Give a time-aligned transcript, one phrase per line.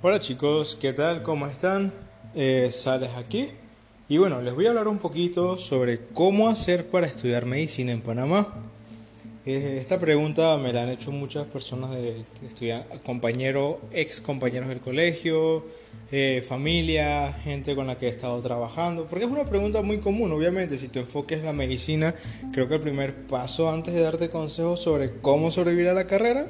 [0.00, 1.24] Hola chicos, ¿qué tal?
[1.24, 1.92] ¿Cómo están?
[2.36, 3.48] Eh, Sales aquí.
[4.08, 8.00] Y bueno, les voy a hablar un poquito sobre cómo hacer para estudiar medicina en
[8.00, 8.46] Panamá.
[9.44, 12.14] Eh, esta pregunta me la han hecho muchas personas de
[13.04, 15.64] compañeros, ex compañeros del colegio,
[16.12, 20.30] eh, familia, gente con la que he estado trabajando, porque es una pregunta muy común,
[20.30, 22.14] obviamente, si tu enfoque es la medicina,
[22.52, 26.46] creo que el primer paso antes de darte consejos sobre cómo sobrevivir a la carrera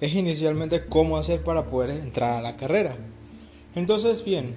[0.00, 2.96] es inicialmente cómo hacer para poder entrar a la carrera.
[3.74, 4.54] Entonces, bien,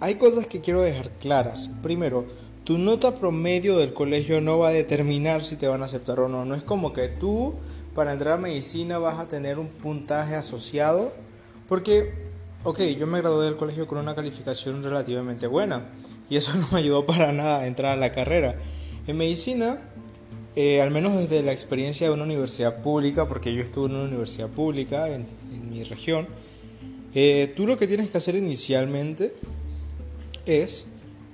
[0.00, 1.70] hay cosas que quiero dejar claras.
[1.82, 2.26] Primero,
[2.64, 6.28] tu nota promedio del colegio no va a determinar si te van a aceptar o
[6.28, 6.44] no.
[6.44, 7.54] No es como que tú
[7.94, 11.12] para entrar a medicina vas a tener un puntaje asociado.
[11.68, 12.12] Porque,
[12.64, 15.82] ok, yo me gradué del colegio con una calificación relativamente buena.
[16.30, 18.54] Y eso no me ayudó para nada a entrar a la carrera.
[19.06, 19.80] En medicina,
[20.60, 24.06] eh, al menos desde la experiencia de una universidad pública, porque yo estuve en una
[24.06, 25.24] universidad pública en,
[25.70, 26.26] mi región,
[27.14, 29.32] eh, tú lo que tienes que hacer inicialmente
[30.46, 30.86] es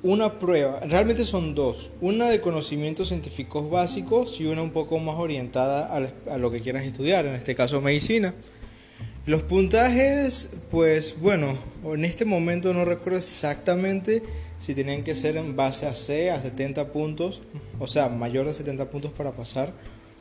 [0.03, 5.15] una prueba, realmente son dos, una de conocimientos científicos básicos y una un poco más
[5.15, 5.97] orientada
[6.29, 8.35] a, lo que quieras estudiar, en este caso medicina.
[9.25, 14.23] Los puntajes, pues bueno, en este momento no recuerdo exactamente
[14.65, 17.41] si tenían que ser en base a C, a 70 puntos,
[17.79, 19.71] o sea, mayor de 70 puntos para pasar.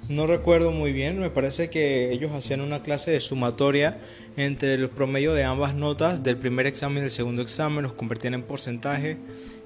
[0.09, 3.97] No recuerdo muy bien, me parece que ellos hacían una clase de sumatoria
[4.35, 8.33] entre el promedio de ambas notas del primer examen y del segundo examen, los convertían
[8.33, 9.15] en porcentaje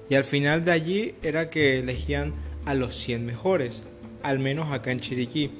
[0.08, 2.32] y al final de allí era que elegían
[2.64, 3.82] a los 100 mejores,
[4.22, 5.50] al menos acá en Chiriquí.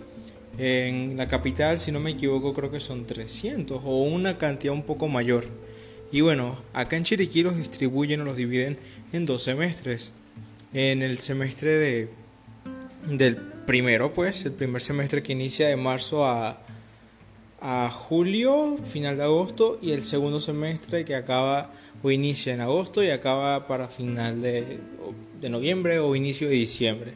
[0.58, 4.84] En la capital, si no me equivoco, creo que son 300 o una cantidad un
[4.84, 5.44] poco mayor.
[6.10, 8.78] Y bueno, acá en Chiriquí los distribuyen o los dividen
[9.12, 10.12] en dos semestres.
[10.72, 12.08] En el semestre de,
[13.08, 16.60] del primero, pues, el primer semestre que inicia de marzo a,
[17.60, 21.70] a julio, final de agosto, y el segundo semestre que acaba
[22.02, 24.78] o inicia en agosto y acaba para final de,
[25.40, 27.12] de noviembre o inicio de diciembre.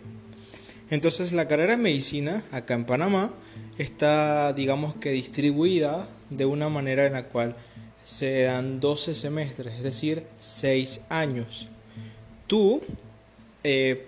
[0.91, 3.33] Entonces la carrera de medicina acá en Panamá
[3.79, 7.57] está digamos que distribuida de una manera en la cual
[8.05, 11.69] se dan 12 semestres, es decir, 6 años.
[12.47, 12.81] Tú
[13.65, 14.05] eh,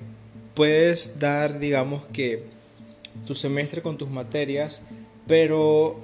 [0.55, 2.45] puedes dar digamos que
[3.27, 4.83] tu semestre con tus materias,
[5.27, 5.99] pero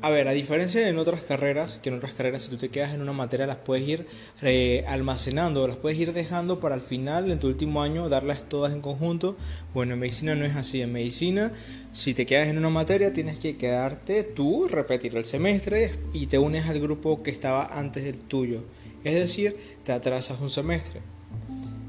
[0.00, 2.94] a ver, a diferencia en otras carreras, que en otras carreras si tú te quedas
[2.94, 4.06] en una materia las puedes ir
[4.42, 8.72] eh, almacenando, las puedes ir dejando para el final, en tu último año, darlas todas
[8.72, 9.36] en conjunto.
[9.74, 10.80] Bueno, en medicina no es así.
[10.82, 11.50] En medicina,
[11.92, 16.38] si te quedas en una materia, tienes que quedarte tú, repetir el semestre y te
[16.38, 18.62] unes al grupo que estaba antes del tuyo.
[19.02, 21.00] Es decir, te atrasas un semestre.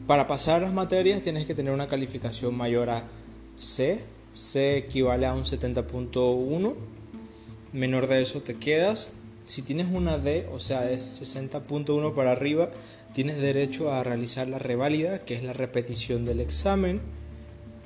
[0.07, 3.03] Para pasar las materias tienes que tener una calificación mayor a
[3.57, 4.03] C.
[4.33, 6.98] C equivale a un 70.1
[7.73, 9.13] menor de eso te quedas.
[9.45, 12.69] Si tienes una D, o sea, de 60.1 para arriba,
[13.13, 17.01] tienes derecho a realizar la reválida, que es la repetición del examen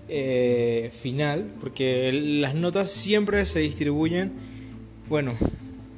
[0.09, 4.33] eh, final, porque las notas siempre se distribuyen,
[5.07, 5.33] bueno,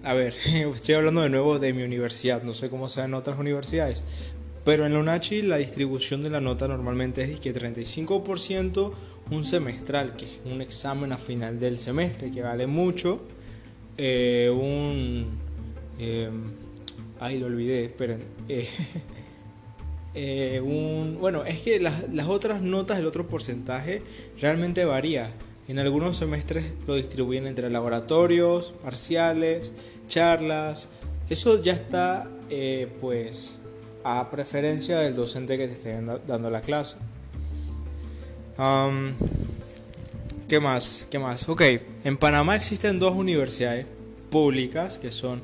[0.04, 0.36] a ver,
[0.76, 4.04] estoy hablando de nuevo de mi universidad, no sé cómo sea en otras universidades,
[4.64, 8.92] pero en la UNACHI la distribución de la nota normalmente es que 35%
[9.32, 13.22] un semestral, que es un examen a final del semestre, que vale mucho,
[13.98, 15.28] eh, un...
[16.00, 16.30] Eh,
[17.20, 18.24] ay, lo olvidé, esperen.
[20.18, 24.02] Eh, un, bueno, es que las, las otras notas, el otro porcentaje,
[24.40, 25.30] realmente varía.
[25.68, 29.74] En algunos semestres lo distribuyen entre laboratorios, parciales,
[30.08, 30.88] charlas.
[31.30, 32.30] Eso ya está,
[33.02, 33.60] pues,
[34.06, 36.96] a preferencia del docente que te esté dando la clase.
[38.58, 39.12] Um,
[40.48, 41.08] ¿Qué más?
[41.10, 41.50] ¿Qué más?
[41.50, 41.64] Ok,
[42.04, 43.88] en Panamá existen dos universidades
[44.30, 45.42] públicas que son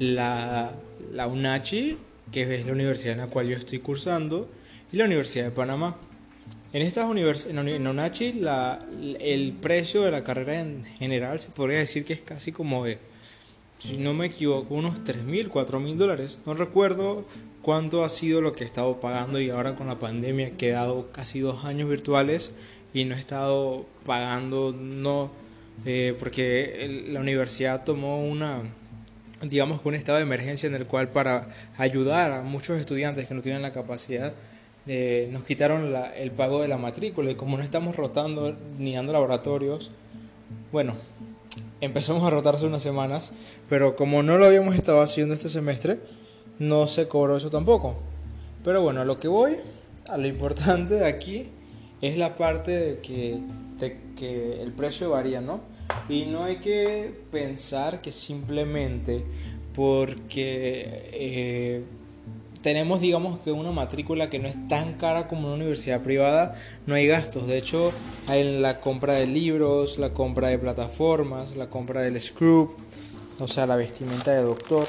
[0.00, 0.72] la,
[1.12, 1.96] la UNACHI,
[2.32, 4.50] que es la universidad en la cual yo estoy cursando,
[4.90, 5.96] y la Universidad de Panamá.
[6.72, 8.80] En estas universidades, en UNACHI, la,
[9.20, 12.98] el precio de la carrera en general se podría decir que es casi como de,
[13.78, 16.40] si no me equivoco, unos 3 mil, 4 mil dólares.
[16.44, 17.24] No recuerdo
[17.62, 21.12] cuánto ha sido lo que he estado pagando y ahora con la pandemia he quedado
[21.12, 22.52] casi dos años virtuales
[22.92, 25.30] y no he estado pagando, no,
[25.86, 28.60] eh, porque la universidad tomó una,
[29.42, 31.48] digamos, un estado de emergencia en el cual para
[31.78, 34.32] ayudar a muchos estudiantes que no tienen la capacidad,
[34.86, 39.12] eh, nos quitaron el pago de la matrícula y como no estamos rotando ni dando
[39.12, 39.90] laboratorios,
[40.72, 40.94] bueno,
[41.80, 43.32] empezamos a rotarse unas semanas,
[43.68, 45.98] pero como no lo habíamos estado haciendo este semestre,
[46.58, 47.96] no se cobró eso tampoco.
[48.64, 49.56] Pero bueno, a lo que voy,
[50.08, 51.50] a lo importante de aquí
[52.02, 53.40] es la parte de que,
[54.16, 55.60] que el precio varía, ¿no?
[56.08, 59.24] Y no hay que pensar que simplemente
[59.74, 61.84] porque eh,
[62.62, 66.54] tenemos, digamos, que una matrícula que no es tan cara como una universidad privada,
[66.86, 67.46] no hay gastos.
[67.46, 67.92] De hecho,
[68.28, 72.76] hay la compra de libros, la compra de plataformas, la compra del scrub,
[73.38, 74.86] o sea, la vestimenta de doctor.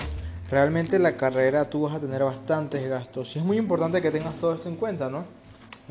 [0.49, 3.35] Realmente la carrera tú vas a tener bastantes gastos.
[3.35, 5.40] Y es muy importante que tengas todo esto en cuenta, ¿no?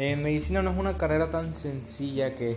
[0.00, 2.56] En medicina no es una carrera tan sencilla que...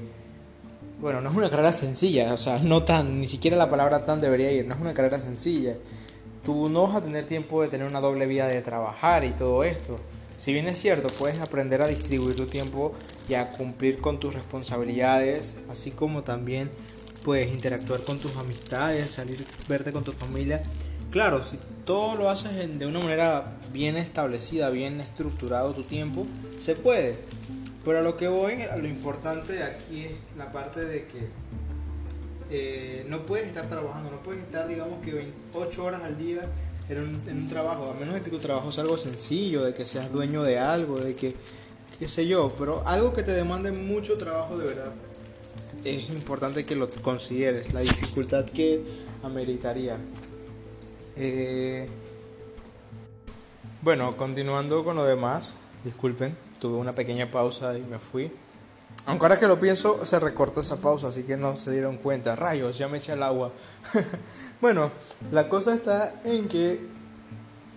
[1.01, 4.21] Bueno, no es una carrera sencilla, o sea, no tan, ni siquiera la palabra tan
[4.21, 5.75] debería ir, no es una carrera sencilla
[6.43, 9.63] tú no vas a tener tiempo de tener una doble vida de trabajar y todo
[9.63, 9.99] esto.
[10.37, 12.93] Si bien es cierto, puedes aprender a distribuir tu tiempo
[13.29, 16.69] y a cumplir con tus responsabilidades, así como también
[17.23, 20.61] puedes interactuar con tus amistades, salir, verte con tu familia.
[21.13, 26.25] Claro, si todo lo haces de una manera bien establecida, bien estructurado tu tiempo,
[26.57, 27.15] se puede.
[27.85, 31.27] Pero a lo que voy, a lo importante aquí es la parte de que
[32.49, 36.49] eh, no puedes estar trabajando, no puedes estar, digamos que 28 horas al día
[36.89, 40.11] en un, trabajo, a menos de que tu trabajo sea algo sencillo, de que seas
[40.11, 41.35] dueño de algo, de que,
[41.99, 44.91] qué sé yo, pero algo que te demande mucho trabajo de verdad,
[45.83, 48.81] es importante que lo consideres, la dificultad que
[49.21, 49.99] ameritaría.
[51.15, 51.87] Eh,
[53.81, 58.31] bueno, continuando con lo demás, disculpen, tuve una pequeña pausa y me fui.
[59.05, 62.35] Aunque ahora que lo pienso, se recortó esa pausa, así que no se dieron cuenta.
[62.35, 63.51] Rayos, ya me eché el agua.
[64.61, 64.91] bueno,
[65.31, 66.79] la cosa está en que...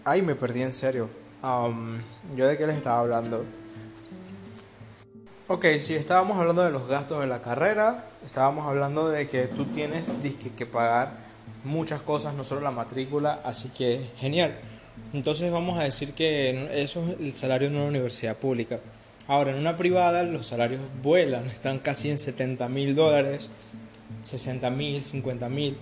[0.05, 1.09] Ay, me perdí en serio.
[2.37, 3.45] ¿Yo de qué les estaba hablando?
[5.49, 9.65] Ok, si estábamos hablando de los gastos de la carrera, estábamos hablando de que tú
[9.67, 10.05] tienes
[10.57, 11.26] que pagar
[11.65, 14.55] muchas cosas, no solo la matrícula, así que genial.
[15.13, 18.81] Entonces vamos a decir que eso es el salario en una universidad pública.
[19.29, 23.51] Ahora, en una privada los salarios vuelan, están casi en 70 mil dólares,
[24.23, 25.77] 60 mil, 50 mil.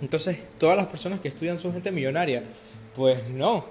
[0.00, 2.42] Entonces, todas las personas que estudian son gente millonaria.
[2.94, 3.64] Pues no,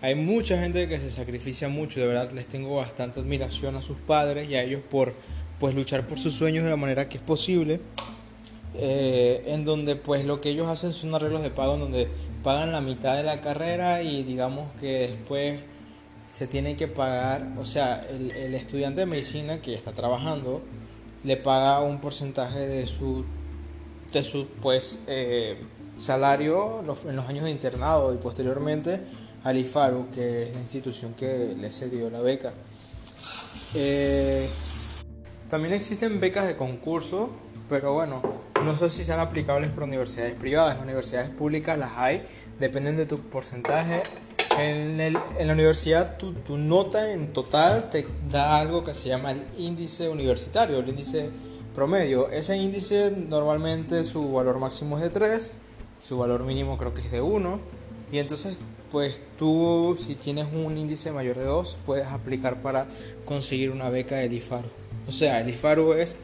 [0.00, 3.98] hay mucha gente que se sacrifica mucho, de verdad les tengo bastante admiración a sus
[3.98, 5.12] padres y a ellos por
[5.58, 7.80] pues luchar por sus sueños de la manera que es posible.
[8.74, 12.08] Eh, en donde pues lo que ellos hacen son arreglos de pago en donde
[12.44, 15.60] pagan la mitad de la carrera y digamos que después
[16.28, 20.62] se tiene que pagar, o sea, el, estudiante de medicina que está trabajando
[21.24, 23.24] le paga un porcentaje de su,
[24.12, 25.58] de su pues, eh,
[25.98, 29.00] salario en los años de internado y posteriormente
[29.42, 32.52] al IFARU, que es la institución que le cedió la beca.
[33.74, 34.48] Eh,
[35.48, 37.30] también existen becas de concurso,
[37.68, 38.22] pero bueno,
[38.64, 40.76] no sé si sean aplicables para universidades privadas.
[40.76, 42.22] En universidades públicas las hay,
[42.58, 44.02] dependen de tu porcentaje
[44.58, 50.08] en, la universidad tu, nota en total te da algo que se llama el índice
[50.08, 51.30] universitario, el índice
[51.74, 52.30] promedio.
[52.30, 55.50] Ese índice normalmente su valor máximo es de 3,
[56.00, 57.60] su valor mínimo creo que es de 1.
[58.12, 58.58] Y entonces
[58.90, 62.86] pues tú si tienes un índice mayor de 2 puedes aplicar para
[63.24, 64.68] conseguir una beca del IFARO.
[65.08, 66.16] O sea, el IFARO es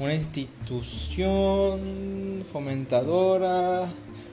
[0.00, 1.78] una institución
[2.50, 3.84] fomentadora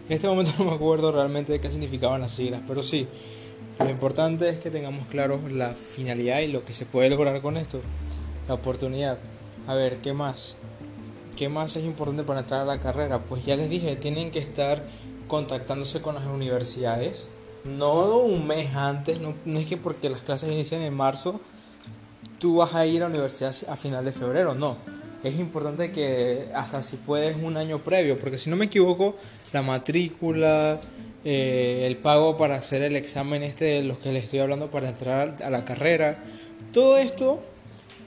[0.08, 3.06] en este momento no me acuerdo realmente de qué significaban las siglas, pero sí,
[3.80, 7.58] lo importante es que tengamos claro la finalidad y lo que se puede lograr con
[7.58, 7.81] esto,
[8.48, 9.18] la oportunidad.
[9.68, 10.56] A ver, ¿qué más?
[11.36, 13.19] ¿Qué más es importante para entrar a la carrera?
[13.19, 14.81] Pues ya les dije, tienen que estar
[15.28, 17.28] contactándose con las universidades,
[17.66, 21.42] no un mes antes, no, no es que porque las clases inician en marzo,
[22.40, 24.78] tú vas a ir a la universidad a final de febrero, no
[25.24, 29.16] es importante que hasta si puedes un año previo, porque si no me equivoco,
[29.54, 30.80] la matrícula,
[31.26, 34.90] eh, el pago para hacer el examen este de los que les estoy hablando para
[34.90, 36.18] entrar a la carrera,
[36.71, 37.44] todo esto,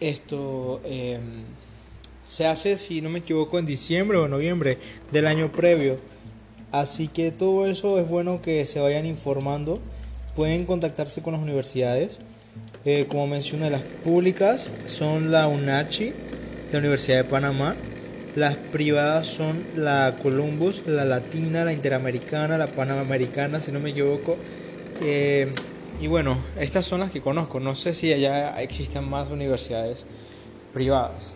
[0.01, 1.21] esto em,
[2.25, 4.79] se hace, si no me equivoco, en diciembre o noviembre
[5.11, 5.99] del año previo.
[6.73, 9.81] Así que todo eso es bueno que se vayan informando.
[10.37, 12.21] Pueden contactarse con las universidades.
[12.85, 16.15] Eh, como mencioné, las públicas son la UNACHI,
[16.71, 17.75] de la Universidad de Panamá.
[18.37, 24.37] Las privadas son la Columbus, la Latina, la Interamericana, la Panamericana, si no me equivoco.
[25.03, 25.53] Eh,
[26.01, 27.59] y bueno, estas son las que conozco.
[27.59, 30.07] No sé si allá existen más universidades
[30.73, 31.35] privadas.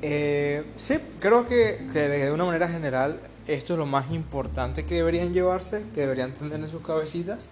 [0.00, 4.94] Eh, sí, creo que, que, de una manera general esto es lo más importante que
[4.94, 7.50] deberían llevarse, que deberían tener en sus cabecitas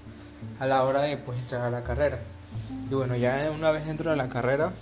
[0.61, 2.19] a la hora de pues, entrar a la carrera.
[2.91, 4.73] Y bueno, ya una vez dentro de la carrera,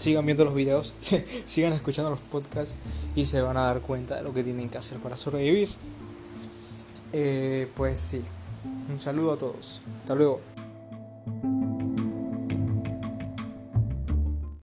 [0.00, 0.94] sigan viendo los videos,
[1.44, 2.78] sigan escuchando los podcasts
[3.14, 5.68] y se van a dar cuenta de lo que tienen que hacer para sobrevivir.
[7.12, 8.22] Eh, pues sí,
[8.90, 9.82] un saludo a todos.
[10.00, 10.40] Hasta luego.